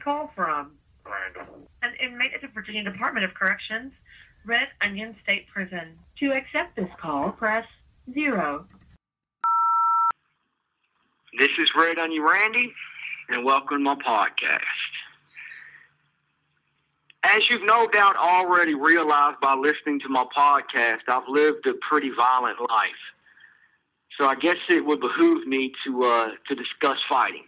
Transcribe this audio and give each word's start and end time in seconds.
call 0.00 0.32
from? 0.34 0.72
Randall. 1.04 1.68
An 1.82 1.92
inmate 2.02 2.32
at 2.34 2.40
the 2.40 2.48
Virginia 2.48 2.82
Department 2.82 3.24
of 3.24 3.34
Corrections, 3.34 3.92
Red 4.44 4.68
Onion 4.80 5.14
State 5.22 5.46
Prison. 5.52 5.98
To 6.20 6.32
accept 6.32 6.76
this 6.76 6.88
call, 7.00 7.30
press 7.32 7.66
zero. 8.12 8.66
This 11.38 11.50
is 11.60 11.70
Red 11.78 11.98
Onion 11.98 12.22
Randy, 12.22 12.72
and 13.28 13.44
welcome 13.44 13.78
to 13.78 13.84
my 13.84 13.94
podcast. 13.94 14.60
As 17.22 17.42
you've 17.50 17.64
no 17.64 17.86
doubt 17.86 18.16
already 18.16 18.74
realized 18.74 19.40
by 19.40 19.54
listening 19.54 20.00
to 20.00 20.08
my 20.08 20.24
podcast, 20.36 21.00
I've 21.08 21.28
lived 21.28 21.66
a 21.66 21.74
pretty 21.88 22.10
violent 22.10 22.58
life. 22.60 23.02
So 24.18 24.26
I 24.26 24.34
guess 24.34 24.56
it 24.68 24.84
would 24.84 25.00
behoove 25.00 25.46
me 25.46 25.72
to 25.86 26.02
uh, 26.02 26.28
to 26.48 26.54
discuss 26.54 26.98
fighting. 27.08 27.44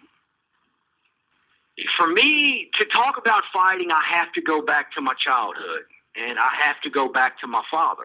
For 1.97 2.07
me 2.07 2.71
to 2.79 2.87
talk 2.87 3.17
about 3.19 3.43
fighting, 3.53 3.91
I 3.91 4.03
have 4.11 4.33
to 4.33 4.43
go 4.43 4.61
back 4.61 4.93
to 4.93 5.01
my 5.01 5.15
childhood, 5.15 5.83
and 6.17 6.39
I 6.39 6.51
have 6.61 6.81
to 6.83 6.91
go 6.91 7.09
back 7.09 7.41
to 7.41 7.47
my 7.47 7.63
father, 7.71 8.05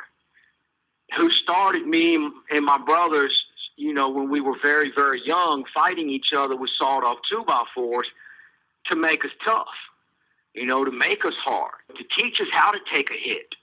who 1.18 1.30
started 1.32 1.86
me 1.86 2.16
and 2.50 2.66
my 2.66 2.78
brothers. 2.78 3.34
You 3.76 3.94
know, 3.94 4.10
when 4.10 4.30
we 4.30 4.42
were 4.42 4.58
very, 4.62 4.92
very 4.96 5.22
young, 5.26 5.64
fighting 5.74 6.10
each 6.10 6.34
other 6.36 6.56
with 6.56 6.72
sawed-off 6.80 7.18
two-by-fours 7.30 8.08
to 8.88 8.96
make 8.96 9.24
us 9.24 9.32
tough. 9.46 9.68
You 10.54 10.66
know, 10.66 10.84
to 10.84 10.92
make 10.92 11.24
us 11.24 11.36
hard, 11.46 11.76
to 11.96 12.04
teach 12.20 12.42
us 12.42 12.48
how 12.52 12.72
to 12.72 12.80
take 12.92 13.12
a 13.12 13.14
hit, 13.14 13.54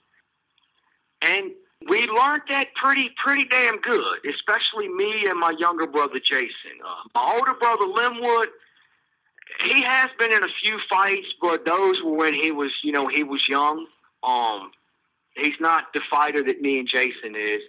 and 1.21 1.51
we 1.89 2.07
learned 2.07 2.43
that 2.47 2.67
pretty 2.81 3.09
pretty 3.21 3.43
damn 3.51 3.81
good, 3.81 4.19
especially 4.33 4.87
me 4.87 5.25
and 5.27 5.37
my 5.37 5.53
younger 5.59 5.87
brother 5.87 6.19
Jason. 6.23 6.79
Uh, 6.81 7.03
my 7.13 7.33
older 7.35 7.53
brother 7.59 7.85
Linwood, 7.85 8.47
he 9.63 9.83
has 9.83 10.09
been 10.17 10.31
in 10.31 10.43
a 10.43 10.49
few 10.61 10.79
fights, 10.89 11.27
but 11.41 11.65
those 11.65 12.01
were 12.03 12.15
when 12.15 12.33
he 12.33 12.51
was, 12.51 12.71
you 12.83 12.91
know, 12.91 13.07
he 13.07 13.23
was 13.23 13.41
young. 13.47 13.85
Um, 14.23 14.71
he's 15.35 15.59
not 15.59 15.85
the 15.93 16.01
fighter 16.09 16.43
that 16.43 16.61
me 16.61 16.79
and 16.79 16.87
Jason 16.87 17.35
is, 17.35 17.61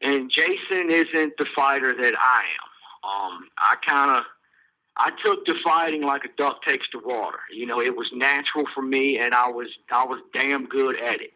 and 0.00 0.30
Jason 0.30 0.90
isn't 0.90 1.34
the 1.38 1.46
fighter 1.54 1.94
that 1.94 2.14
I 2.18 2.42
am. 2.42 3.32
Um, 3.34 3.48
I 3.58 3.76
kind 3.86 4.10
of. 4.18 4.24
I 4.98 5.10
took 5.22 5.44
to 5.44 5.54
fighting 5.62 6.00
like 6.00 6.24
a 6.24 6.28
duck 6.38 6.62
takes 6.62 6.88
to 6.88 6.98
water. 7.04 7.40
You 7.54 7.66
know, 7.66 7.82
it 7.82 7.94
was 7.94 8.10
natural 8.14 8.64
for 8.74 8.80
me, 8.80 9.18
and 9.18 9.34
I 9.34 9.50
was 9.50 9.68
I 9.90 10.06
was 10.06 10.22
damn 10.32 10.64
good 10.64 10.98
at 10.98 11.20
it. 11.20 11.34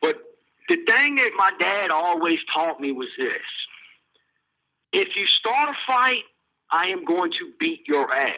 But 0.00 0.16
the 0.70 0.76
thing 0.88 1.16
that 1.16 1.32
my 1.36 1.50
dad 1.60 1.90
always 1.90 2.38
taught 2.54 2.80
me 2.80 2.92
was 2.92 3.08
this 3.18 3.42
if 4.92 5.08
you 5.16 5.26
start 5.26 5.68
a 5.68 5.74
fight, 5.86 6.22
I 6.70 6.86
am 6.86 7.04
going 7.04 7.30
to 7.32 7.52
beat 7.58 7.82
your 7.86 8.12
ass. 8.12 8.34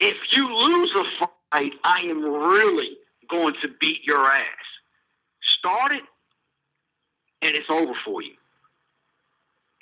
If 0.00 0.16
you 0.32 0.52
lose 0.54 0.90
a 0.96 1.26
fight, 1.52 1.72
I 1.84 2.00
am 2.08 2.22
really 2.22 2.96
going 3.30 3.54
to 3.62 3.68
beat 3.80 4.00
your 4.04 4.26
ass. 4.26 4.42
Start 5.58 5.92
it, 5.92 6.02
and 7.40 7.54
it's 7.54 7.70
over 7.70 7.92
for 8.04 8.22
you. 8.22 8.34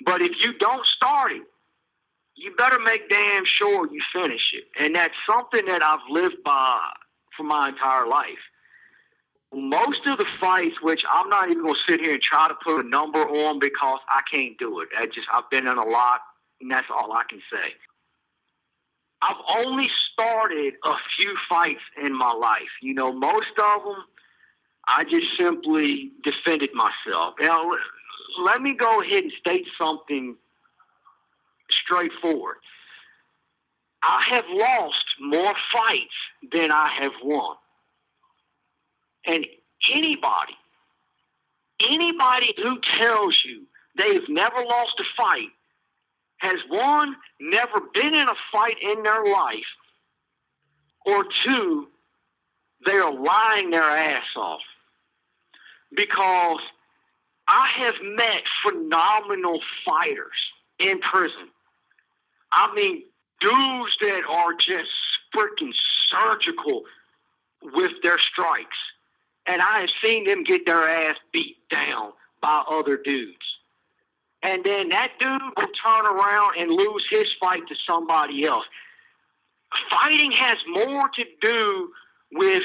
But 0.05 0.21
if 0.21 0.31
you 0.41 0.53
don't 0.57 0.85
start 0.85 1.31
it, 1.31 1.43
you 2.35 2.55
better 2.55 2.79
make 2.79 3.09
damn 3.09 3.43
sure 3.45 3.91
you 3.91 4.01
finish 4.13 4.41
it. 4.53 4.65
And 4.79 4.95
that's 4.95 5.13
something 5.29 5.65
that 5.67 5.83
I've 5.83 5.99
lived 6.09 6.43
by 6.43 6.79
for 7.35 7.43
my 7.43 7.69
entire 7.69 8.07
life 8.07 8.39
most 9.53 10.07
of 10.07 10.17
the 10.17 10.25
fights, 10.25 10.75
which 10.81 11.01
I'm 11.11 11.29
not 11.29 11.49
even 11.49 11.63
going 11.63 11.75
to 11.75 11.91
sit 11.91 11.99
here 11.99 12.13
and 12.13 12.21
try 12.21 12.47
to 12.47 12.55
put 12.65 12.85
a 12.85 12.87
number 12.87 13.19
on 13.19 13.59
because 13.59 13.99
I 14.07 14.21
can't 14.31 14.57
do 14.57 14.79
it. 14.81 14.89
I 14.97 15.07
just 15.07 15.27
I've 15.31 15.49
been 15.49 15.67
in 15.67 15.77
a 15.77 15.85
lot, 15.85 16.21
and 16.61 16.71
that's 16.71 16.87
all 16.89 17.11
I 17.11 17.23
can 17.29 17.41
say. 17.51 17.73
I've 19.21 19.65
only 19.65 19.87
started 20.13 20.73
a 20.83 20.93
few 21.17 21.35
fights 21.47 21.81
in 22.03 22.17
my 22.17 22.33
life. 22.33 22.71
You 22.81 22.93
know, 22.93 23.11
most 23.11 23.53
of 23.61 23.83
them, 23.83 24.03
I 24.87 25.03
just 25.03 25.27
simply 25.39 26.11
defended 26.23 26.71
myself. 26.73 27.35
Now, 27.39 27.69
let 28.43 28.61
me 28.61 28.75
go 28.75 29.01
ahead 29.01 29.23
and 29.23 29.31
state 29.39 29.65
something 29.77 30.35
straightforward. 31.69 32.57
I 34.03 34.23
have 34.31 34.45
lost 34.49 35.05
more 35.19 35.53
fights 35.73 36.51
than 36.51 36.71
I 36.71 36.89
have 37.01 37.11
won. 37.23 37.55
And 39.25 39.45
anybody, 39.93 40.57
anybody 41.87 42.55
who 42.57 42.79
tells 42.99 43.43
you 43.45 43.67
they've 43.97 44.27
never 44.27 44.57
lost 44.57 44.99
a 44.99 45.03
fight 45.15 45.49
has 46.41 46.59
one, 46.69 47.15
never 47.39 47.81
been 47.93 48.13
in 48.13 48.27
a 48.27 48.35
fight 48.51 48.77
in 48.81 49.03
their 49.03 49.23
life, 49.25 49.71
or 51.05 51.25
two, 51.45 51.87
they 52.85 52.97
are 52.97 53.13
lying 53.13 53.69
their 53.69 53.83
ass 53.83 54.25
off. 54.35 54.61
Because 55.95 56.61
I 57.47 57.69
have 57.77 57.95
met 58.01 58.41
phenomenal 58.65 59.59
fighters 59.85 60.37
in 60.79 60.99
prison. 60.99 61.49
I 62.51 62.73
mean, 62.73 63.03
dudes 63.39 63.97
that 64.01 64.21
are 64.29 64.53
just 64.53 64.89
freaking 65.35 65.73
surgical 66.09 66.83
with 67.61 67.91
their 68.03 68.19
strikes 68.19 68.77
and 69.47 69.61
I 69.61 69.81
have 69.81 69.89
seen 70.03 70.25
them 70.25 70.43
get 70.43 70.65
their 70.65 70.87
ass 70.87 71.17
beat 71.33 71.57
down 71.69 72.11
by 72.41 72.63
other 72.69 72.97
dudes. 72.97 73.50
And 74.43 74.63
then 74.63 74.89
that 74.89 75.11
dude 75.19 75.41
will 75.41 75.67
turn 75.83 76.05
around 76.05 76.59
and 76.59 76.71
lose 76.71 77.05
his 77.11 77.25
fight 77.39 77.67
to 77.67 77.75
somebody 77.87 78.45
else. 78.45 78.65
Fighting 79.89 80.31
has 80.31 80.57
more 80.67 81.09
to 81.15 81.23
do 81.41 81.89
with 82.31 82.63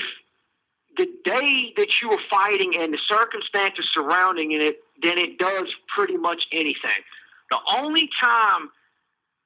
the 0.97 1.07
day 1.25 1.73
that 1.77 1.89
you 2.03 2.11
are 2.11 2.19
fighting 2.31 2.75
and 2.81 2.93
the 2.93 2.99
circumstances 3.09 3.87
surrounding 3.93 4.53
it 4.53 4.79
than 5.03 5.19
it 5.19 5.39
does 5.39 5.67
pretty 5.95 6.17
much 6.17 6.43
anything. 6.53 7.05
The 7.51 7.59
only 7.77 8.09
time 8.21 8.71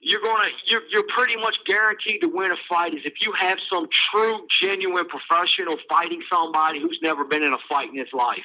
you're 0.01 0.23
gonna 0.23 0.49
you're 0.67 0.83
you're 0.91 1.07
pretty 1.15 1.37
much 1.37 1.57
guaranteed 1.67 2.23
to 2.23 2.29
win 2.29 2.51
a 2.51 2.57
fight 2.69 2.95
is 2.95 3.01
if 3.05 3.15
you 3.21 3.33
have 3.39 3.59
some 3.73 3.89
true, 4.11 4.47
genuine 4.63 5.07
professional 5.07 5.77
fighting 5.89 6.23
somebody 6.33 6.81
who's 6.81 6.99
never 7.03 7.25
been 7.25 7.43
in 7.43 7.53
a 7.53 7.59
fight 7.69 7.91
in 7.91 7.99
his 7.99 8.13
life, 8.15 8.45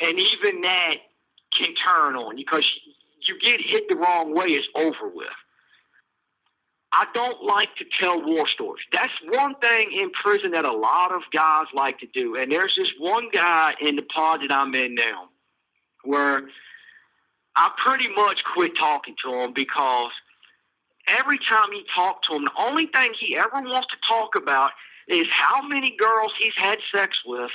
and 0.00 0.18
even 0.18 0.62
that 0.62 0.94
can 1.58 1.74
turn 1.74 2.16
on 2.16 2.38
you 2.38 2.44
because 2.44 2.64
you 3.26 3.38
get 3.40 3.60
hit 3.60 3.88
the 3.88 3.96
wrong 3.96 4.34
way, 4.34 4.46
it's 4.46 4.68
over 4.74 5.08
with. 5.12 5.28
I 6.92 7.04
don't 7.12 7.42
like 7.44 7.68
to 7.76 7.84
tell 8.00 8.24
war 8.24 8.48
stories. 8.48 8.84
That's 8.92 9.12
one 9.32 9.54
thing 9.56 9.90
in 9.92 10.10
prison 10.22 10.52
that 10.52 10.64
a 10.64 10.72
lot 10.72 11.12
of 11.12 11.22
guys 11.32 11.66
like 11.74 11.98
to 11.98 12.06
do. 12.06 12.36
And 12.36 12.50
there's 12.50 12.74
this 12.78 12.88
one 12.98 13.28
guy 13.34 13.74
in 13.80 13.96
the 13.96 14.02
pod 14.02 14.40
that 14.40 14.54
I'm 14.54 14.74
in 14.74 14.94
now 14.94 15.28
where 16.04 16.42
I 17.54 17.70
pretty 17.84 18.08
much 18.14 18.38
quit 18.54 18.72
talking 18.78 19.14
to 19.24 19.40
him 19.40 19.52
because 19.54 20.10
every 21.08 21.38
time 21.38 21.70
he 21.72 21.82
talked 21.94 22.26
to 22.30 22.36
him, 22.36 22.44
the 22.44 22.62
only 22.62 22.86
thing 22.86 23.12
he 23.18 23.36
ever 23.36 23.60
wants 23.60 23.88
to 23.88 23.96
talk 24.08 24.30
about 24.36 24.70
is 25.08 25.26
how 25.30 25.66
many 25.66 25.96
girls 25.98 26.32
he's 26.38 26.54
had 26.56 26.78
sex 26.94 27.16
with 27.26 27.50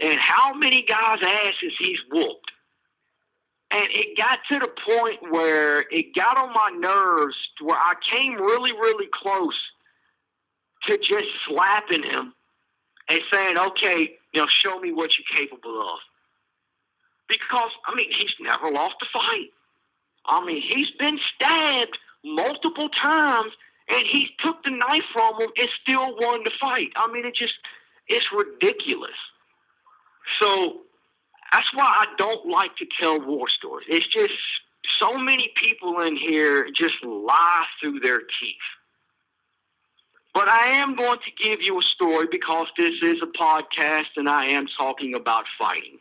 and 0.00 0.18
how 0.18 0.54
many 0.54 0.84
guys' 0.88 1.20
asses 1.22 1.72
he's 1.78 1.98
whooped. 2.10 2.45
And 3.70 3.84
it 3.92 4.16
got 4.16 4.38
to 4.52 4.58
the 4.60 4.70
point 4.88 5.32
where 5.32 5.80
it 5.90 6.14
got 6.14 6.38
on 6.38 6.50
my 6.50 6.70
nerves 6.78 7.36
where 7.60 7.76
I 7.76 7.94
came 8.14 8.34
really, 8.34 8.72
really 8.72 9.08
close 9.12 9.58
to 10.88 10.96
just 10.98 11.26
slapping 11.48 12.04
him 12.04 12.32
and 13.08 13.20
saying, 13.32 13.58
okay, 13.58 14.10
you 14.32 14.40
know, 14.40 14.46
show 14.48 14.78
me 14.78 14.92
what 14.92 15.10
you're 15.18 15.46
capable 15.46 15.80
of. 15.80 15.98
Because, 17.28 17.70
I 17.86 17.94
mean, 17.96 18.10
he's 18.16 18.34
never 18.40 18.70
lost 18.70 18.94
a 19.02 19.06
fight. 19.12 19.50
I 20.26 20.44
mean, 20.44 20.62
he's 20.62 20.90
been 20.98 21.18
stabbed 21.34 21.98
multiple 22.24 22.88
times, 22.90 23.52
and 23.88 24.04
he 24.10 24.28
took 24.44 24.62
the 24.64 24.70
knife 24.70 25.04
from 25.12 25.40
him 25.40 25.48
and 25.58 25.68
still 25.82 26.16
won 26.20 26.42
the 26.44 26.52
fight. 26.60 26.88
I 26.96 27.10
mean, 27.12 27.24
it 27.24 27.34
just 27.34 27.54
it's 28.08 28.26
ridiculous. 28.32 29.16
So 30.40 30.82
that's 31.52 31.68
why 31.74 31.84
I 31.84 32.06
don't 32.18 32.48
like 32.48 32.76
to 32.76 32.86
tell 33.00 33.20
war 33.20 33.48
stories. 33.48 33.86
It's 33.88 34.06
just 34.14 34.32
so 35.00 35.18
many 35.18 35.52
people 35.62 36.00
in 36.00 36.16
here 36.16 36.68
just 36.78 36.94
lie 37.04 37.64
through 37.80 38.00
their 38.00 38.20
teeth. 38.20 38.66
But 40.34 40.48
I 40.48 40.68
am 40.68 40.96
going 40.96 41.18
to 41.18 41.42
give 41.42 41.62
you 41.62 41.78
a 41.78 41.82
story 41.94 42.26
because 42.30 42.66
this 42.76 42.92
is 43.02 43.16
a 43.22 43.38
podcast 43.38 44.16
and 44.16 44.28
I 44.28 44.46
am 44.48 44.66
talking 44.78 45.14
about 45.14 45.44
fighting. 45.58 45.98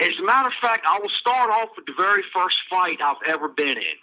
As 0.00 0.12
a 0.20 0.24
matter 0.24 0.48
of 0.48 0.54
fact, 0.60 0.84
I 0.88 0.98
will 0.98 1.10
start 1.20 1.50
off 1.50 1.70
with 1.76 1.86
the 1.86 1.94
very 1.96 2.22
first 2.34 2.56
fight 2.70 2.98
I've 3.02 3.16
ever 3.28 3.48
been 3.48 3.78
in. 3.78 3.98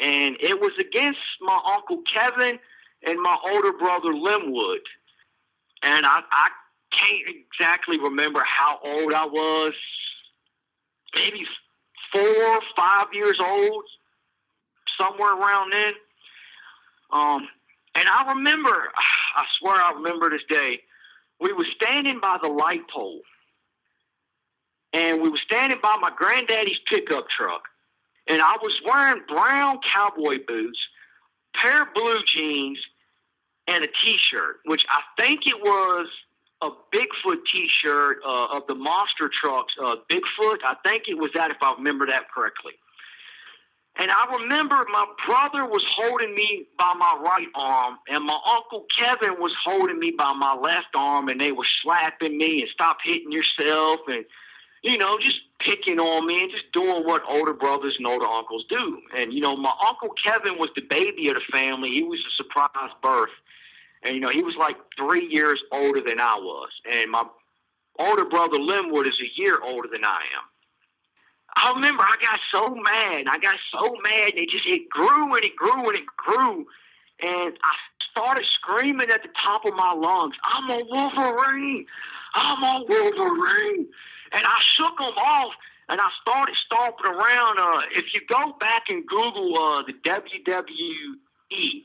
And 0.00 0.36
it 0.40 0.60
was 0.60 0.72
against 0.78 1.20
my 1.40 1.58
Uncle 1.74 2.02
Kevin 2.12 2.58
and 3.06 3.20
my 3.20 3.36
older 3.50 3.72
brother 3.72 4.12
Linwood. 4.12 4.80
And 5.82 6.04
I, 6.04 6.20
I 6.30 6.48
can't 6.98 7.36
exactly 7.50 7.98
remember 7.98 8.42
how 8.44 8.78
old 8.84 9.12
I 9.12 9.26
was. 9.26 9.72
Maybe 11.14 11.46
four, 12.12 12.60
five 12.76 13.06
years 13.12 13.38
old, 13.40 13.84
somewhere 14.98 15.34
around 15.34 15.72
then. 15.72 15.92
Um, 17.12 17.48
and 17.94 18.08
I 18.08 18.32
remember, 18.34 18.70
I 19.36 19.44
swear 19.58 19.76
I 19.76 19.92
remember 19.92 20.30
this 20.30 20.42
day, 20.48 20.80
we 21.40 21.52
were 21.52 21.66
standing 21.80 22.20
by 22.20 22.38
the 22.42 22.48
light 22.48 22.88
pole. 22.92 23.20
And 24.92 25.20
we 25.20 25.28
were 25.28 25.40
standing 25.44 25.78
by 25.82 25.96
my 26.00 26.10
granddaddy's 26.16 26.78
pickup 26.88 27.26
truck. 27.28 27.62
And 28.28 28.40
I 28.40 28.56
was 28.62 28.80
wearing 28.86 29.22
brown 29.28 29.80
cowboy 29.92 30.38
boots, 30.46 30.78
pair 31.54 31.82
of 31.82 31.88
blue 31.94 32.20
jeans, 32.32 32.78
and 33.66 33.82
a 33.82 33.88
t-shirt, 33.88 34.60
which 34.66 34.84
I 34.88 35.22
think 35.22 35.46
it 35.46 35.60
was 35.60 36.06
a 36.64 36.70
Bigfoot 36.94 37.40
T-shirt 37.52 38.18
uh, 38.26 38.56
of 38.56 38.66
the 38.66 38.74
monster 38.74 39.30
trucks. 39.42 39.74
Uh, 39.80 39.96
Bigfoot, 40.10 40.58
I 40.64 40.76
think 40.84 41.04
it 41.08 41.14
was 41.14 41.30
that, 41.34 41.50
if 41.50 41.58
I 41.60 41.74
remember 41.76 42.06
that 42.06 42.30
correctly. 42.34 42.72
And 43.96 44.10
I 44.10 44.36
remember 44.38 44.74
my 44.90 45.06
brother 45.24 45.64
was 45.66 45.84
holding 45.96 46.34
me 46.34 46.66
by 46.76 46.94
my 46.98 47.16
right 47.22 47.46
arm, 47.54 47.98
and 48.08 48.24
my 48.24 48.38
uncle 48.44 48.86
Kevin 48.98 49.38
was 49.38 49.54
holding 49.64 50.00
me 50.00 50.12
by 50.16 50.32
my 50.32 50.54
left 50.54 50.96
arm, 50.96 51.28
and 51.28 51.40
they 51.40 51.52
were 51.52 51.66
slapping 51.82 52.36
me 52.36 52.62
and 52.62 52.70
stop 52.72 52.98
hitting 53.04 53.30
yourself, 53.30 54.00
and 54.08 54.24
you 54.82 54.98
know, 54.98 55.16
just 55.18 55.38
picking 55.60 56.00
on 56.00 56.26
me 56.26 56.42
and 56.42 56.50
just 56.50 56.70
doing 56.72 57.04
what 57.04 57.22
older 57.28 57.54
brothers 57.54 57.94
and 57.96 58.06
older 58.06 58.26
uncles 58.26 58.64
do. 58.68 58.98
And 59.16 59.32
you 59.32 59.40
know, 59.40 59.56
my 59.56 59.72
uncle 59.86 60.10
Kevin 60.26 60.58
was 60.58 60.70
the 60.74 60.82
baby 60.82 61.28
of 61.28 61.36
the 61.36 61.52
family. 61.52 61.90
He 61.90 62.02
was 62.02 62.18
a 62.18 62.34
surprise 62.36 62.90
birth 63.00 63.30
and, 64.04 64.14
you 64.14 64.20
know, 64.20 64.30
he 64.30 64.42
was 64.42 64.54
like 64.58 64.76
three 64.96 65.26
years 65.26 65.60
older 65.72 66.00
than 66.00 66.20
I 66.20 66.36
was. 66.36 66.70
And 66.84 67.10
my 67.10 67.24
older 67.98 68.24
brother 68.24 68.58
Linwood 68.58 69.06
is 69.06 69.18
a 69.20 69.40
year 69.40 69.58
older 69.62 69.88
than 69.90 70.04
I 70.04 70.20
am. 70.36 70.44
I 71.56 71.72
remember 71.72 72.02
I 72.02 72.16
got 72.20 72.40
so 72.52 72.74
mad. 72.74 73.26
I 73.30 73.38
got 73.38 73.56
so 73.72 73.96
mad. 74.02 74.30
And 74.30 74.38
it 74.38 74.50
just, 74.50 74.66
it 74.66 74.88
grew 74.90 75.34
and 75.34 75.44
it 75.44 75.56
grew 75.56 75.88
and 75.88 75.96
it 75.96 76.06
grew. 76.16 76.66
And 77.22 77.58
I 77.62 77.74
started 78.10 78.44
screaming 78.54 79.10
at 79.10 79.22
the 79.22 79.30
top 79.42 79.64
of 79.64 79.74
my 79.74 79.92
lungs, 79.92 80.34
I'm 80.44 80.70
a 80.70 80.84
Wolverine. 80.84 81.86
I'm 82.34 82.62
a 82.62 82.84
Wolverine. 82.88 83.86
And 84.32 84.44
I 84.44 84.58
shook 84.60 84.98
them 84.98 85.14
off 85.16 85.52
and 85.88 86.00
I 86.00 86.08
started 86.20 86.54
stomping 86.66 87.06
around. 87.06 87.58
Uh, 87.58 87.80
if 87.96 88.06
you 88.12 88.20
go 88.28 88.54
back 88.58 88.84
and 88.88 89.06
Google 89.06 89.54
uh, 89.56 89.82
the 89.86 89.94
WWE, 90.04 91.82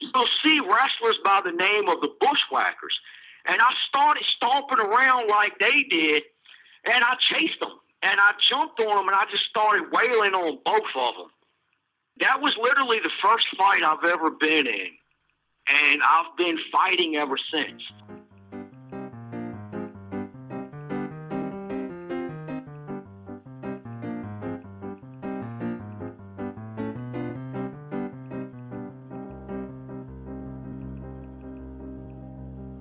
you'll 0.00 0.28
see 0.44 0.60
wrestlers 0.60 1.18
by 1.24 1.40
the 1.44 1.52
name 1.52 1.88
of 1.88 2.00
the 2.00 2.10
Bushwhackers. 2.20 2.98
And 3.46 3.60
I 3.60 3.72
started 3.88 4.24
stomping 4.36 4.78
around 4.78 5.28
like 5.28 5.58
they 5.58 5.84
did, 5.90 6.22
and 6.84 7.04
I 7.04 7.14
chased 7.32 7.60
them. 7.60 7.72
And 8.02 8.20
I 8.20 8.32
jumped 8.48 8.80
on 8.80 8.96
them, 8.96 9.08
and 9.08 9.16
I 9.16 9.24
just 9.30 9.44
started 9.44 9.90
wailing 9.90 10.34
on 10.34 10.58
both 10.64 10.90
of 10.94 11.14
them. 11.16 11.30
That 12.20 12.40
was 12.40 12.54
literally 12.60 12.98
the 13.02 13.10
first 13.22 13.46
fight 13.56 13.82
I've 13.82 14.04
ever 14.04 14.30
been 14.30 14.66
in. 14.66 14.88
And 15.68 16.00
I've 16.02 16.36
been 16.36 16.58
fighting 16.70 17.16
ever 17.16 17.36
since. 17.52 17.82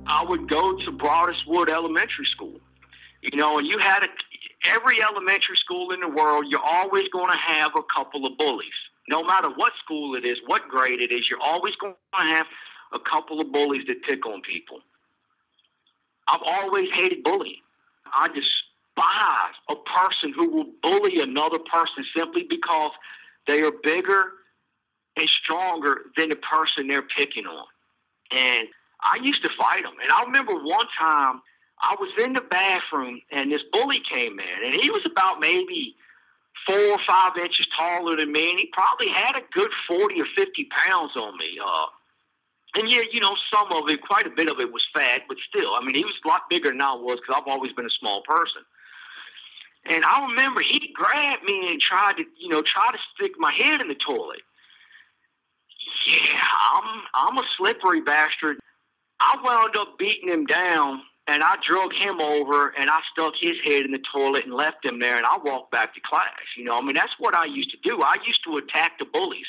I 0.08 0.24
would 0.24 0.50
go 0.50 0.78
to 0.78 0.92
Broadus-Wood 0.92 1.70
Elementary 1.70 2.26
School. 2.32 2.60
You 3.22 3.38
know, 3.38 3.58
and 3.58 3.68
you 3.68 3.78
had 3.80 4.04
a, 4.04 4.08
every 4.74 5.02
elementary 5.02 5.58
school 5.58 5.92
in 5.92 6.00
the 6.00 6.08
world, 6.08 6.46
you're 6.48 6.64
always 6.64 7.08
going 7.10 7.32
to 7.32 7.38
have 7.38 7.72
a 7.76 7.84
couple 7.94 8.26
of 8.26 8.38
bullies. 8.38 8.68
No 9.10 9.24
matter 9.24 9.50
what 9.50 9.74
school 9.84 10.16
it 10.16 10.26
is, 10.26 10.38
what 10.46 10.68
grade 10.70 11.02
it 11.02 11.12
is, 11.12 11.26
you're 11.30 11.42
always 11.42 11.76
going 11.76 11.94
to 11.94 12.36
have 12.36 12.46
a 12.94 13.00
couple 13.00 13.42
of 13.42 13.52
bullies 13.52 13.86
that 13.88 14.04
pick 14.04 14.26
on 14.26 14.42
people. 14.42 14.80
I've 16.28 16.42
always 16.46 16.90
hated 16.94 17.24
bullying. 17.24 17.62
I 18.06 18.28
despise 18.28 19.56
a 19.70 19.76
person 19.76 20.34
who 20.34 20.50
will 20.50 20.68
bully 20.82 21.22
another 21.22 21.60
person 21.60 22.06
simply 22.16 22.46
because 22.50 22.92
they 23.48 23.62
are 23.62 23.72
bigger 23.84 24.24
and 25.16 25.28
stronger 25.30 26.02
than 26.18 26.30
the 26.30 26.36
person 26.36 26.88
they're 26.88 27.08
picking 27.18 27.46
on. 27.46 27.66
And 28.32 28.68
I 29.02 29.18
used 29.22 29.44
to 29.44 29.50
fight 29.58 29.84
them. 29.84 29.94
And 30.02 30.12
I 30.12 30.24
remember 30.24 30.54
one 30.54 30.88
time 31.00 31.42
I 31.82 31.96
was 32.00 32.12
in 32.24 32.34
the 32.34 32.42
bathroom 32.42 33.22
and 33.32 33.52
this 33.52 33.62
bully 33.72 34.02
came 34.10 34.40
in, 34.40 34.66
and 34.66 34.82
he 34.82 34.90
was 34.90 35.06
about 35.06 35.40
maybe 35.40 35.96
four 36.66 36.80
or 36.80 37.00
five 37.08 37.38
inches 37.38 37.68
taller 37.78 38.16
than 38.16 38.32
me, 38.32 38.50
and 38.50 38.60
he 38.60 38.70
probably 38.74 39.10
had 39.10 39.36
a 39.36 39.46
good 39.54 39.70
40 39.88 40.22
or 40.22 40.28
50 40.36 40.68
pounds 40.86 41.16
on 41.16 41.38
me. 41.38 41.58
Uh, 41.64 41.88
and 42.76 42.90
yeah, 42.90 43.02
you 43.12 43.20
know, 43.20 43.36
some 43.54 43.72
of 43.72 43.90
it, 43.90 44.02
quite 44.02 44.28
a 44.28 44.30
bit 44.30 44.50
of 44.50 44.60
it 44.60 44.72
was 44.72 44.86
fat, 44.94 45.22
but 45.28 45.38
still, 45.48 45.74
I 45.74 45.84
mean, 45.84 45.96
he 45.96 46.04
was 46.04 46.16
a 46.24 46.28
lot 46.28 46.50
bigger 46.50 46.70
than 46.70 46.82
I 46.82 46.94
was 46.94 47.18
because 47.22 47.42
I've 47.42 47.52
always 47.52 47.72
been 47.74 47.86
a 47.86 48.00
small 48.00 48.22
person. 48.22 48.62
And 49.86 50.04
I 50.04 50.28
remember 50.28 50.62
he 50.62 50.92
grabbed 50.94 51.44
me 51.44 51.70
and 51.72 51.80
tried 51.80 52.18
to, 52.18 52.24
you 52.38 52.50
know, 52.50 52.62
try 52.62 52.92
to 52.92 52.98
stick 53.16 53.34
my 53.38 53.54
head 53.54 53.80
in 53.80 53.88
the 53.88 53.96
toilet. 53.96 54.42
Yeah, 56.08 56.40
I'm 56.74 57.02
I'm 57.14 57.38
a 57.38 57.44
slippery 57.58 58.02
bastard. 58.02 58.60
I 59.20 59.38
wound 59.44 59.76
up 59.78 59.98
beating 59.98 60.30
him 60.30 60.46
down 60.46 61.02
and 61.28 61.44
I 61.44 61.56
drug 61.68 61.94
him 61.94 62.22
over 62.22 62.70
and 62.70 62.90
I 62.90 63.00
stuck 63.12 63.34
his 63.40 63.58
head 63.66 63.84
in 63.84 63.92
the 63.92 64.02
toilet 64.14 64.46
and 64.46 64.54
left 64.54 64.86
him 64.86 65.00
there 65.00 65.18
and 65.18 65.26
I 65.26 65.38
walked 65.44 65.72
back 65.72 65.94
to 65.96 66.02
class. 66.02 66.32
You 66.58 66.64
know, 66.64 66.78
I 66.78 66.82
mean, 66.82 66.96
that's 66.96 67.14
what 67.20 67.36
I 67.36 67.46
used 67.46 67.72
to 67.72 67.78
do. 67.84 68.00
I 68.02 68.16
used 68.26 68.44
to 68.46 68.58
attack 68.58 69.00
the 69.00 69.06
bullies. 69.06 69.48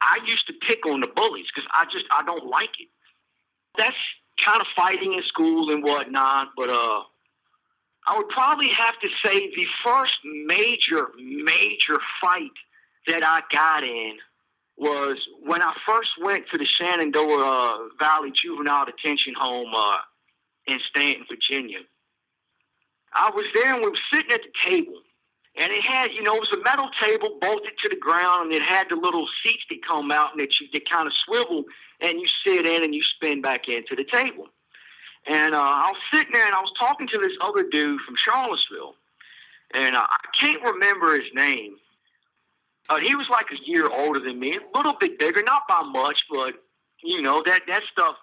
I 0.00 0.18
used 0.26 0.46
to 0.46 0.54
pick 0.66 0.86
on 0.86 1.00
the 1.00 1.08
bullies 1.14 1.46
because 1.54 1.68
I 1.72 1.84
just, 1.84 2.06
I 2.10 2.24
don't 2.24 2.46
like 2.46 2.70
it. 2.78 2.88
That's 3.76 3.96
kind 4.42 4.60
of 4.60 4.66
fighting 4.74 5.12
in 5.14 5.22
school 5.24 5.70
and 5.70 5.82
whatnot, 5.84 6.48
but, 6.56 6.70
uh, 6.70 7.02
I 8.06 8.16
would 8.16 8.30
probably 8.30 8.70
have 8.70 8.98
to 9.02 9.08
say 9.22 9.52
the 9.54 9.66
first 9.84 10.14
major, 10.24 11.08
major 11.18 12.00
fight 12.22 12.50
that 13.06 13.22
I 13.22 13.42
got 13.52 13.84
in 13.84 14.16
was 14.80 15.18
when 15.44 15.60
I 15.60 15.74
first 15.86 16.08
went 16.22 16.46
to 16.50 16.58
the 16.58 16.66
Shenandoah 16.66 17.36
uh, 17.36 17.78
Valley 17.98 18.32
Juvenile 18.34 18.86
Detention 18.86 19.34
Home 19.38 19.72
uh, 19.74 19.98
in 20.66 20.80
Staunton, 20.88 21.26
Virginia. 21.28 21.80
I 23.12 23.30
was 23.30 23.44
there 23.54 23.74
and 23.74 23.84
we 23.84 23.90
were 23.90 23.96
sitting 24.12 24.32
at 24.32 24.40
the 24.40 24.70
table. 24.70 25.00
And 25.56 25.70
it 25.72 25.82
had, 25.82 26.12
you 26.12 26.22
know, 26.22 26.34
it 26.34 26.40
was 26.40 26.56
a 26.56 26.62
metal 26.62 26.88
table 27.04 27.36
bolted 27.40 27.72
to 27.82 27.88
the 27.88 27.96
ground, 27.96 28.52
and 28.52 28.62
it 28.62 28.66
had 28.66 28.86
the 28.88 28.94
little 28.94 29.26
seats 29.42 29.64
that 29.68 29.84
come 29.86 30.10
out 30.12 30.30
and 30.32 30.40
that 30.40 30.60
you 30.60 30.68
that 30.72 30.88
kind 30.88 31.08
of 31.08 31.12
swivel, 31.26 31.64
and 32.00 32.20
you 32.20 32.26
sit 32.46 32.66
in 32.66 32.84
and 32.84 32.94
you 32.94 33.02
spin 33.02 33.42
back 33.42 33.68
into 33.68 33.96
the 33.96 34.04
table. 34.04 34.46
And 35.26 35.54
uh, 35.54 35.58
I 35.58 35.90
was 35.90 36.00
sitting 36.14 36.32
there 36.32 36.46
and 36.46 36.54
I 36.54 36.60
was 36.60 36.72
talking 36.78 37.08
to 37.08 37.18
this 37.18 37.36
other 37.42 37.64
dude 37.68 38.00
from 38.06 38.14
Charlottesville, 38.16 38.94
and 39.74 39.96
uh, 39.96 40.06
I 40.08 40.18
can't 40.40 40.62
remember 40.62 41.18
his 41.18 41.28
name, 41.34 41.76
uh, 42.90 42.98
he 42.98 43.14
was 43.14 43.26
like 43.30 43.46
a 43.52 43.70
year 43.70 43.88
older 43.88 44.18
than 44.18 44.40
me, 44.40 44.58
a 44.58 44.76
little 44.76 44.96
bit 45.00 45.18
bigger, 45.18 45.42
not 45.42 45.62
by 45.68 45.82
much, 45.82 46.18
but 46.28 46.54
you 47.02 47.22
know 47.22 47.42
that 47.46 47.62
that 47.68 47.82
stuff. 47.90 48.16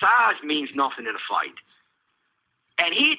Size 0.00 0.42
means 0.42 0.70
nothing 0.74 1.06
in 1.06 1.14
a 1.14 1.24
fight. 1.28 1.54
And 2.78 2.92
he, 2.94 3.16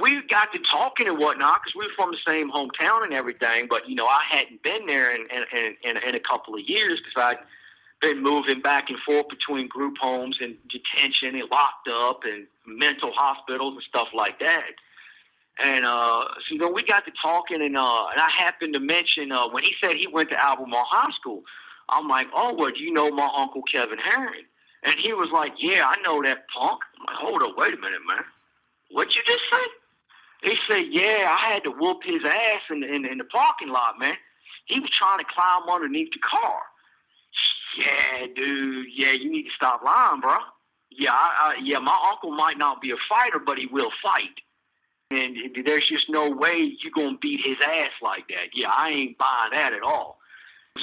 we 0.00 0.22
got 0.28 0.52
to 0.52 0.58
talking 0.70 1.06
and 1.08 1.18
whatnot 1.18 1.60
because 1.62 1.74
we 1.76 1.84
were 1.86 1.92
from 1.96 2.10
the 2.10 2.18
same 2.26 2.50
hometown 2.50 3.04
and 3.04 3.12
everything. 3.12 3.66
But 3.68 3.88
you 3.88 3.94
know, 3.94 4.06
I 4.06 4.20
hadn't 4.30 4.62
been 4.62 4.86
there 4.86 5.14
in 5.14 5.22
in, 5.22 5.76
in, 5.82 5.96
in 5.96 6.14
a 6.14 6.20
couple 6.20 6.54
of 6.54 6.60
years 6.66 7.00
because 7.00 7.36
I'd 7.36 7.44
been 8.02 8.22
moving 8.22 8.60
back 8.60 8.90
and 8.90 8.98
forth 9.06 9.28
between 9.28 9.68
group 9.68 9.96
homes 9.98 10.38
and 10.40 10.56
detention 10.68 11.40
and 11.40 11.50
locked 11.50 11.88
up 11.88 12.20
and 12.24 12.46
mental 12.66 13.12
hospitals 13.12 13.74
and 13.74 13.82
stuff 13.84 14.08
like 14.12 14.38
that. 14.40 14.72
And 15.58 15.84
uh, 15.84 16.24
so 16.48 16.56
know, 16.56 16.68
we 16.70 16.82
got 16.84 17.04
to 17.04 17.12
talking, 17.22 17.60
and 17.60 17.76
uh, 17.76 18.06
and 18.08 18.20
I 18.20 18.30
happened 18.36 18.74
to 18.74 18.80
mention 18.80 19.32
uh, 19.32 19.48
when 19.48 19.62
he 19.62 19.72
said 19.82 19.96
he 19.96 20.06
went 20.06 20.30
to 20.30 20.42
Albemarle 20.42 20.86
High 20.88 21.12
School. 21.20 21.42
I'm 21.88 22.08
like, 22.08 22.28
oh, 22.34 22.54
well, 22.56 22.70
do 22.70 22.80
you 22.82 22.92
know 22.92 23.10
my 23.10 23.28
uncle 23.36 23.62
Kevin 23.70 23.98
Herring? 23.98 24.44
And 24.82 24.98
he 24.98 25.12
was 25.12 25.28
like, 25.32 25.52
yeah, 25.58 25.84
I 25.86 26.00
know 26.02 26.22
that 26.22 26.46
punk. 26.48 26.80
I'm 26.98 27.06
like, 27.06 27.16
hold 27.16 27.42
up, 27.42 27.56
wait 27.56 27.74
a 27.74 27.76
minute, 27.76 28.00
man. 28.06 28.24
What 28.90 29.14
you 29.14 29.22
just 29.26 29.40
say? 29.52 30.50
He 30.50 30.56
said, 30.68 30.84
yeah, 30.90 31.28
I 31.30 31.52
had 31.52 31.64
to 31.64 31.70
whoop 31.70 31.98
his 32.04 32.22
ass 32.24 32.62
in, 32.70 32.82
in, 32.82 33.04
in 33.04 33.18
the 33.18 33.24
parking 33.24 33.68
lot, 33.68 33.98
man. 33.98 34.14
He 34.66 34.80
was 34.80 34.90
trying 34.90 35.18
to 35.18 35.24
climb 35.24 35.68
underneath 35.68 36.10
the 36.12 36.18
car. 36.18 36.62
Yeah, 37.78 38.26
dude. 38.34 38.86
Yeah, 38.94 39.12
you 39.12 39.30
need 39.30 39.44
to 39.44 39.50
stop 39.56 39.82
lying, 39.82 40.20
bro. 40.20 40.36
Yeah, 40.90 41.12
I, 41.12 41.54
I, 41.54 41.54
yeah, 41.62 41.78
my 41.78 41.96
uncle 42.10 42.32
might 42.32 42.58
not 42.58 42.80
be 42.80 42.90
a 42.90 42.96
fighter, 43.08 43.38
but 43.38 43.58
he 43.58 43.66
will 43.66 43.90
fight. 44.02 44.40
And 45.12 45.36
there's 45.66 45.88
just 45.88 46.08
no 46.08 46.30
way 46.30 46.76
you're 46.82 46.92
going 46.94 47.14
to 47.14 47.18
beat 47.20 47.40
his 47.44 47.58
ass 47.62 47.90
like 48.02 48.26
that. 48.28 48.50
Yeah, 48.54 48.70
I 48.74 48.88
ain't 48.88 49.18
buying 49.18 49.52
that 49.52 49.72
at 49.72 49.82
all. 49.82 50.18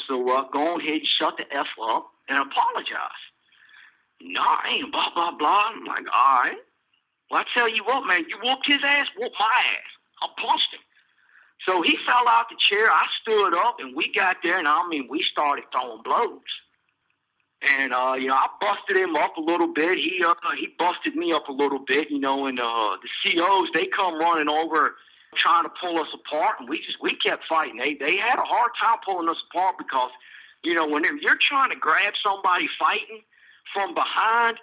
So 0.08 0.30
uh, 0.30 0.46
go 0.54 0.78
ahead, 0.78 1.02
and 1.02 1.08
shut 1.20 1.38
the 1.38 1.46
F 1.56 1.68
up, 1.92 2.12
and 2.28 2.38
apologize. 2.38 3.24
No, 4.22 4.42
I 4.42 4.76
ain't 4.76 4.92
blah, 4.92 5.10
blah, 5.16 5.36
blah. 5.38 5.72
I'm 5.74 5.86
like, 5.86 6.06
all 6.14 6.42
right. 6.44 6.58
Well, 7.32 7.42
I 7.42 7.46
tell 7.58 7.70
you 7.70 7.84
what, 7.84 8.06
man, 8.06 8.26
you 8.28 8.38
whooped 8.44 8.68
his 8.68 8.84
ass, 8.84 9.08
whoop 9.18 9.32
my 9.40 9.46
ass. 9.46 9.92
I 10.22 10.28
punched 10.42 10.74
him. 10.74 10.82
So 11.68 11.82
he 11.82 11.98
fell 12.06 12.28
out 12.28 12.46
the 12.50 12.58
chair. 12.70 12.90
I 12.92 13.06
stood 13.22 13.56
up, 13.56 13.78
and 13.80 13.96
we 13.96 14.12
got 14.14 14.38
there, 14.44 14.60
and 14.60 14.68
I 14.68 14.88
mean, 14.88 15.08
we 15.10 15.24
started 15.32 15.66
throwing 15.72 16.04
blows. 16.04 16.42
And 17.62 17.94
uh, 17.94 18.16
you 18.18 18.28
know, 18.28 18.36
I 18.36 18.48
busted 18.62 18.96
him 18.96 19.16
up 19.16 19.36
a 19.36 19.42
little 19.42 19.74
bit. 19.74 19.98
He 19.98 20.24
uh, 20.26 20.34
he 20.58 20.74
busted 20.78 21.16
me 21.16 21.34
up 21.34 21.50
a 21.50 21.52
little 21.52 21.80
bit, 21.80 22.10
you 22.10 22.20
know. 22.20 22.46
And 22.46 22.60
uh, 22.60 22.98
the 23.02 23.10
COs 23.36 23.68
they 23.74 23.88
come 23.88 24.18
running 24.18 24.48
over, 24.48 24.96
trying 25.36 25.66
to 25.66 25.72
pull 25.82 26.00
us 26.00 26.08
apart, 26.14 26.56
and 26.60 26.70
we 26.70 26.78
just 26.78 26.98
we 27.02 27.18
kept 27.18 27.44
fighting. 27.50 27.78
They 27.78 27.96
they 27.96 28.16
had 28.16 28.40
a 28.40 28.44
hard 28.44 28.72
time 28.82 29.00
pulling 29.06 29.28
us 29.28 29.44
apart 29.50 29.76
because, 29.78 30.12
you 30.64 30.74
know, 30.74 30.88
when 30.88 31.04
you're 31.22 31.40
trying 31.42 31.70
to 31.72 31.76
grab 31.76 32.14
somebody 32.24 32.70
fighting 32.80 33.24
from 33.74 33.94
behind, 33.94 34.58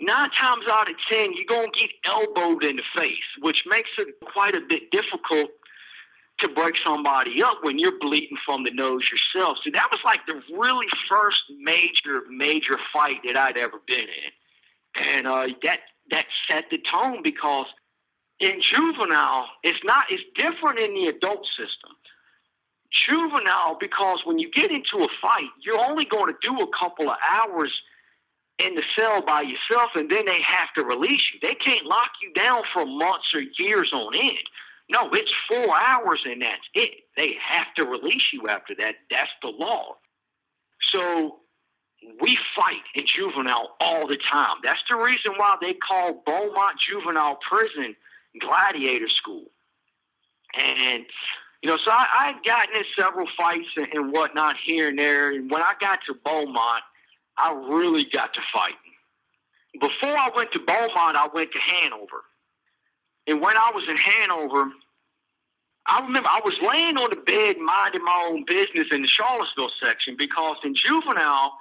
nine 0.00 0.30
times 0.30 0.64
out 0.72 0.88
of 0.88 0.96
ten 1.10 1.34
you're 1.34 1.44
gonna 1.46 1.68
get 1.78 1.90
elbowed 2.06 2.64
in 2.64 2.76
the 2.76 2.82
face, 2.96 3.28
which 3.40 3.64
makes 3.66 3.90
it 3.98 4.18
quite 4.24 4.54
a 4.54 4.62
bit 4.66 4.90
difficult 4.90 5.50
to 6.42 6.48
break 6.48 6.74
somebody 6.84 7.42
up 7.42 7.58
when 7.62 7.78
you're 7.78 7.98
bleeding 7.98 8.36
from 8.44 8.64
the 8.64 8.70
nose 8.70 9.08
yourself. 9.10 9.58
So 9.64 9.70
that 9.72 9.88
was 9.90 10.00
like 10.04 10.20
the 10.26 10.42
really 10.56 10.86
first 11.08 11.42
major, 11.60 12.22
major 12.30 12.78
fight 12.92 13.18
that 13.24 13.36
I'd 13.36 13.56
ever 13.56 13.80
been 13.86 13.98
in. 14.00 15.02
And 15.02 15.26
uh, 15.26 15.46
that 15.62 15.80
that 16.10 16.26
set 16.48 16.64
the 16.70 16.78
tone 16.90 17.22
because 17.22 17.66
in 18.40 18.60
juvenile, 18.60 19.46
it's 19.62 19.78
not 19.84 20.06
it's 20.10 20.22
different 20.34 20.80
in 20.80 20.94
the 20.94 21.06
adult 21.06 21.46
system. 21.56 21.96
Juvenile, 23.06 23.76
because 23.78 24.20
when 24.24 24.38
you 24.38 24.50
get 24.50 24.70
into 24.70 25.04
a 25.04 25.08
fight, 25.22 25.48
you're 25.62 25.78
only 25.78 26.04
going 26.04 26.32
to 26.32 26.38
do 26.42 26.56
a 26.56 26.66
couple 26.76 27.08
of 27.08 27.16
hours 27.24 27.72
in 28.58 28.74
the 28.74 28.82
cell 28.98 29.22
by 29.22 29.42
yourself, 29.42 29.90
and 29.94 30.10
then 30.10 30.26
they 30.26 30.40
have 30.46 30.68
to 30.76 30.84
release 30.84 31.22
you. 31.32 31.40
They 31.40 31.54
can't 31.54 31.86
lock 31.86 32.10
you 32.22 32.32
down 32.32 32.62
for 32.72 32.84
months 32.84 33.28
or 33.32 33.42
years 33.58 33.90
on 33.92 34.14
end. 34.14 34.46
No, 34.90 35.08
it's 35.12 35.30
four 35.48 35.74
hours 35.76 36.20
and 36.24 36.42
that's 36.42 36.66
it. 36.74 36.90
They 37.16 37.36
have 37.48 37.72
to 37.76 37.86
release 37.86 38.32
you 38.32 38.48
after 38.48 38.74
that. 38.78 38.96
That's 39.08 39.30
the 39.40 39.48
law. 39.48 39.96
So 40.92 41.36
we 42.20 42.36
fight 42.56 42.82
in 42.96 43.04
juvenile 43.06 43.76
all 43.80 44.08
the 44.08 44.16
time. 44.16 44.56
That's 44.64 44.80
the 44.88 44.96
reason 44.96 45.34
why 45.36 45.56
they 45.60 45.74
call 45.74 46.22
Beaumont 46.26 46.76
Juvenile 46.88 47.38
Prison 47.48 47.94
Gladiator 48.40 49.08
School. 49.08 49.44
And, 50.58 51.04
you 51.62 51.70
know, 51.70 51.76
so 51.84 51.92
I, 51.92 52.06
I'd 52.20 52.44
gotten 52.44 52.76
in 52.76 52.84
several 52.98 53.28
fights 53.36 53.68
and, 53.76 53.86
and 53.92 54.12
whatnot 54.12 54.56
here 54.64 54.88
and 54.88 54.98
there. 54.98 55.30
And 55.30 55.50
when 55.50 55.62
I 55.62 55.74
got 55.80 56.00
to 56.08 56.14
Beaumont, 56.24 56.82
I 57.38 57.52
really 57.52 58.06
got 58.12 58.34
to 58.34 58.40
fighting. 58.52 58.76
Before 59.80 60.18
I 60.18 60.30
went 60.34 60.50
to 60.52 60.58
Beaumont, 60.58 61.16
I 61.16 61.28
went 61.32 61.52
to 61.52 61.58
Hanover. 61.58 62.24
And 63.30 63.40
when 63.40 63.56
I 63.56 63.70
was 63.72 63.84
in 63.88 63.96
Hanover, 63.96 64.72
I 65.86 66.02
remember 66.02 66.28
I 66.28 66.40
was 66.44 66.54
laying 66.66 66.96
on 66.96 67.10
the 67.10 67.22
bed 67.22 67.58
minding 67.58 68.02
my 68.04 68.26
own 68.28 68.44
business 68.44 68.88
in 68.90 69.02
the 69.02 69.08
Charlottesville 69.08 69.70
section 69.80 70.16
because 70.18 70.56
in 70.64 70.74
juvenile, 70.74 71.52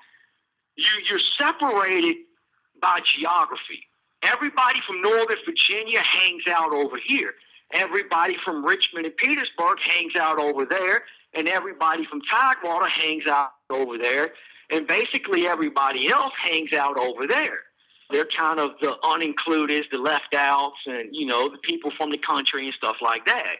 you, 0.75 0.89
you're 1.07 1.21
separated 1.37 2.17
by 2.81 3.01
geography. 3.05 3.85
Everybody 4.23 4.79
from 4.87 5.01
Northern 5.03 5.37
Virginia 5.45 6.01
hangs 6.01 6.43
out 6.49 6.73
over 6.73 6.97
here. 7.07 7.33
Everybody 7.71 8.35
from 8.43 8.65
Richmond 8.65 9.05
and 9.05 9.15
Petersburg 9.15 9.77
hangs 9.79 10.15
out 10.15 10.39
over 10.39 10.65
there. 10.65 11.03
And 11.35 11.47
everybody 11.47 12.03
from 12.09 12.21
Tidewater 12.21 12.89
hangs 12.89 13.27
out 13.27 13.51
over 13.69 13.99
there. 13.99 14.31
And 14.71 14.87
basically 14.87 15.47
everybody 15.47 16.09
else 16.11 16.33
hangs 16.43 16.73
out 16.73 16.97
over 16.99 17.27
there. 17.27 17.68
They're 18.09 18.27
kind 18.37 18.59
of 18.59 18.71
the 18.81 18.95
unincluded, 19.03 19.83
the 19.91 19.97
left 19.97 20.33
outs, 20.35 20.79
and 20.85 21.09
you 21.11 21.25
know 21.25 21.49
the 21.49 21.59
people 21.59 21.91
from 21.97 22.11
the 22.11 22.17
country 22.17 22.65
and 22.65 22.73
stuff 22.73 22.97
like 23.01 23.25
that. 23.25 23.57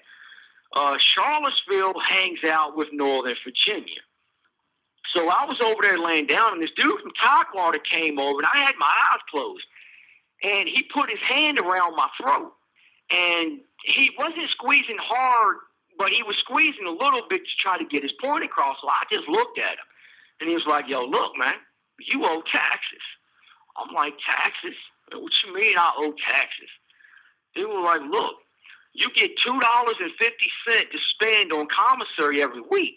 Uh, 0.76 0.98
Charlottesville 1.00 2.00
hangs 2.00 2.40
out 2.50 2.76
with 2.76 2.90
Northern 2.92 3.36
Virginia. 3.44 4.02
So 5.16 5.28
I 5.30 5.46
was 5.46 5.58
over 5.62 5.82
there 5.82 5.98
laying 5.98 6.28
down, 6.28 6.54
and 6.54 6.62
this 6.62 6.70
dude 6.76 7.00
from 7.02 7.12
Tidewater 7.20 7.80
came 7.80 8.20
over, 8.20 8.40
and 8.40 8.48
I 8.52 8.58
had 8.66 8.76
my 8.78 8.94
eyes 9.12 9.22
closed. 9.32 9.66
And 10.44 10.70
he 10.70 10.84
put 10.94 11.10
his 11.10 11.20
hand 11.28 11.60
around 11.60 11.96
my 11.96 12.08
throat. 12.22 12.54
And 13.12 13.60
he 13.84 14.12
wasn't 14.18 14.50
squeezing 14.52 15.00
hard, 15.02 15.58
but 15.98 16.10
he 16.10 16.22
was 16.24 16.38
squeezing 16.40 16.86
a 16.86 16.92
little 16.92 17.28
bit 17.28 17.42
to 17.42 17.54
try 17.62 17.78
to 17.78 17.86
get 17.86 18.04
his 18.04 18.14
point 18.24 18.44
across. 18.44 18.78
So 18.82 18.88
I 18.88 19.04
just 19.12 19.28
looked 19.28 19.58
at 19.58 19.74
him. 19.82 19.90
And 20.40 20.50
he 20.50 20.56
was 20.56 20.66
like, 20.68 20.86
Yo, 20.88 21.02
look, 21.02 21.34
man, 21.38 21.56
you 22.00 22.24
owe 22.24 22.44
taxes. 22.52 23.04
I'm 23.80 23.94
like, 23.94 24.14
taxes? 24.26 24.78
What 25.12 25.32
you 25.46 25.54
mean 25.54 25.78
I 25.78 25.92
owe 25.98 26.14
taxes? 26.30 26.70
They 27.56 27.66
were 27.66 27.82
like, 27.82 28.02
look, 28.02 28.36
you 28.94 29.08
get 29.16 29.32
two 29.46 29.60
dollars 29.60 29.96
and 30.00 30.12
fifty 30.20 30.50
cent 30.68 30.88
to 30.92 30.98
spend 31.16 31.54
on 31.54 31.68
commissary 31.68 32.42
every 32.42 32.62
week. 32.62 32.96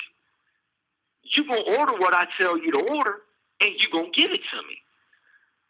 You 1.23 1.47
gonna 1.49 1.79
order 1.79 1.93
what 1.93 2.15
I 2.15 2.27
tell 2.39 2.59
you 2.59 2.73
to 2.73 2.95
order, 2.95 3.17
and 3.61 3.71
you 3.79 3.89
gonna 3.93 4.11
give 4.15 4.31
it 4.31 4.41
to 4.53 4.57
me. 4.69 4.77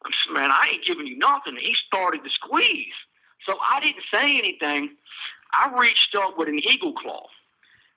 I 0.04 0.10
said, 0.26 0.34
man, 0.34 0.50
I 0.50 0.70
ain't 0.72 0.84
giving 0.84 1.06
you 1.06 1.16
nothing. 1.18 1.56
He 1.60 1.74
started 1.86 2.24
to 2.24 2.30
squeeze, 2.30 2.94
so 3.46 3.56
I 3.60 3.80
didn't 3.80 4.04
say 4.12 4.38
anything. 4.38 4.96
I 5.52 5.78
reached 5.78 6.16
up 6.16 6.38
with 6.38 6.48
an 6.48 6.58
eagle 6.58 6.94
claw. 6.94 7.26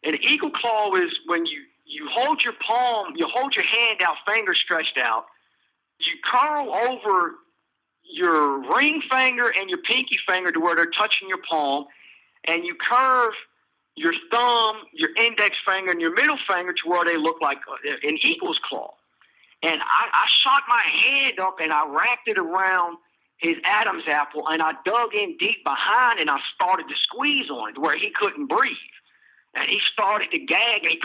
An 0.03 0.15
eagle 0.21 0.51
claw 0.51 0.95
is 0.95 1.11
when 1.25 1.45
you 1.45 1.61
you 1.85 2.07
hold 2.11 2.43
your 2.43 2.53
palm, 2.67 3.13
you 3.15 3.27
hold 3.33 3.55
your 3.55 3.65
hand 3.65 4.01
out, 4.01 4.17
finger 4.27 4.53
stretched 4.55 4.97
out, 4.97 5.25
you 5.99 6.13
curl 6.23 6.75
over 6.75 7.35
your 8.03 8.59
ring 8.75 9.01
finger 9.09 9.49
and 9.49 9.69
your 9.69 9.79
pinky 9.79 10.17
finger 10.27 10.51
to 10.51 10.59
where 10.59 10.75
they're 10.75 10.91
touching 10.97 11.27
your 11.27 11.41
palm, 11.49 11.85
and 12.47 12.65
you 12.65 12.75
curve 12.75 13.33
your 13.95 14.13
thumb, 14.31 14.75
your 14.93 15.09
index 15.15 15.55
finger, 15.65 15.91
and 15.91 16.01
your 16.01 16.13
middle 16.13 16.37
finger 16.47 16.73
to 16.73 16.89
where 16.89 17.05
they 17.05 17.17
look 17.17 17.41
like 17.41 17.57
an 18.03 18.17
eagle's 18.23 18.59
claw. 18.67 18.93
And 19.63 19.81
I, 19.81 20.03
I 20.13 20.25
shot 20.27 20.63
my 20.67 20.83
hand 21.03 21.39
up 21.39 21.55
and 21.59 21.71
I 21.71 21.87
wrapped 21.87 22.27
it 22.27 22.37
around 22.37 22.97
his 23.37 23.55
Adam's 23.63 24.03
apple 24.07 24.47
and 24.47 24.61
I 24.61 24.73
dug 24.85 25.13
in 25.13 25.37
deep 25.37 25.63
behind 25.63 26.19
and 26.19 26.29
I 26.29 26.37
started 26.53 26.87
to 26.87 26.95
squeeze 27.01 27.49
on 27.49 27.69
it 27.69 27.77
where 27.79 27.97
he 27.97 28.11
couldn't 28.13 28.47
breathe. 28.47 28.75
And 29.55 29.69
he 29.69 29.79
started 29.91 30.31
to 30.31 30.39
gag 30.39 30.83
and 30.83 30.91
he, 30.91 30.99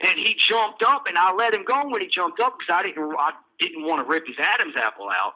and 0.00 0.18
he 0.18 0.34
jumped 0.36 0.82
up 0.82 1.04
and 1.06 1.16
I 1.16 1.32
let 1.34 1.54
him 1.54 1.64
go 1.64 1.88
when 1.88 2.00
he 2.00 2.08
jumped 2.08 2.40
up 2.40 2.58
because 2.58 2.74
I 2.74 2.82
didn't 2.82 3.02
I 3.18 3.30
didn't 3.60 3.84
want 3.84 4.04
to 4.04 4.10
rip 4.10 4.26
his 4.26 4.36
Adam's 4.38 4.74
apple 4.76 5.08
out. 5.08 5.34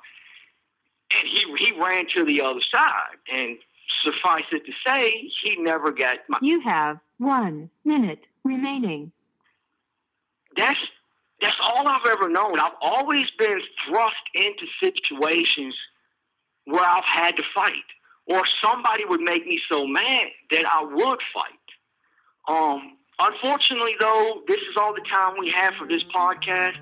And 1.10 1.28
he 1.28 1.44
he 1.64 1.80
ran 1.80 2.06
to 2.16 2.24
the 2.24 2.42
other 2.42 2.60
side 2.72 3.16
and 3.32 3.58
suffice 4.04 4.44
it 4.52 4.64
to 4.66 4.72
say, 4.86 5.30
he 5.42 5.56
never 5.58 5.90
got 5.90 6.18
my. 6.28 6.38
You 6.42 6.60
have 6.60 6.98
one 7.18 7.70
minute 7.84 8.20
remaining. 8.44 9.12
That's 10.56 10.78
that's 11.40 11.56
all 11.62 11.86
I've 11.86 12.06
ever 12.10 12.28
known. 12.28 12.58
I've 12.58 12.72
always 12.82 13.26
been 13.38 13.60
thrust 13.86 14.16
into 14.34 14.66
situations 14.82 15.74
where 16.64 16.82
I've 16.84 17.04
had 17.04 17.36
to 17.36 17.42
fight, 17.54 17.72
or 18.26 18.42
somebody 18.62 19.04
would 19.04 19.20
make 19.20 19.46
me 19.46 19.60
so 19.70 19.86
mad 19.86 20.28
that 20.50 20.64
I 20.66 20.82
would 20.84 21.20
fight. 21.32 21.54
Um, 22.48 22.96
unfortunately, 23.18 23.94
though, 24.00 24.42
this 24.46 24.58
is 24.58 24.76
all 24.76 24.94
the 24.94 25.04
time 25.10 25.34
we 25.38 25.52
have 25.54 25.74
for 25.78 25.86
this 25.86 26.02
podcast, 26.14 26.76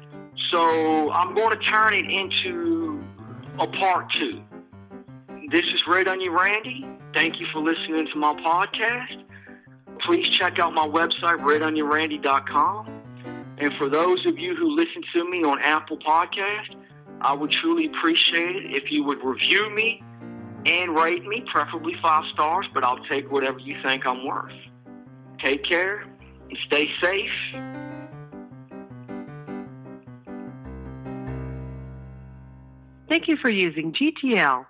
so 0.51 1.11
I'm 1.11 1.35
going 1.35 1.59
to 1.59 1.65
turn 1.65 1.95
it 1.95 2.11
into 2.11 3.05
a 3.59 3.67
part 3.67 4.07
two. 4.19 4.43
This 5.51 5.65
is 5.65 5.83
Red 5.87 6.09
Onion 6.09 6.33
Randy. 6.33 6.87
Thank 7.15 7.41
you 7.41 7.47
for 7.53 7.61
listening 7.61 8.07
to 8.13 8.19
my 8.19 8.35
podcast. 8.35 9.23
Please 10.05 10.29
check 10.37 10.59
out 10.59 10.75
my 10.75 10.87
website, 10.87 11.39
redonionrandy.com. 11.41 13.03
And 13.59 13.73
for 13.79 13.89
those 13.89 14.27
of 14.27 14.39
you 14.39 14.55
who 14.55 14.77
listen 14.77 15.03
to 15.15 15.31
me 15.31 15.43
on 15.43 15.59
Apple 15.61 15.99
Podcast, 15.99 16.77
I 17.23 17.33
would 17.33 17.51
truly 17.51 17.87
appreciate 17.87 18.57
it 18.57 18.75
if 18.75 18.91
you 18.91 19.03
would 19.05 19.25
review 19.25 19.71
me 19.71 20.03
and 20.67 20.95
rate 20.95 21.25
me, 21.25 21.43
preferably 21.51 21.95
five 22.03 22.25
stars, 22.35 22.67
but 22.75 22.85
I'll 22.85 23.03
take 23.07 23.31
whatever 23.31 23.59
you 23.59 23.81
think 23.83 24.05
I'm 24.05 24.27
worth. 24.27 24.53
Take 25.39 25.65
care 25.65 26.05
stay 26.67 26.89
safe. 27.03 27.31
Thank 33.09 33.29
you 33.29 33.37
for 33.37 33.49
using 33.49 33.93
GTL. 33.93 34.67